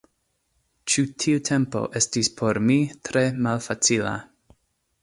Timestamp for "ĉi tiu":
0.93-1.43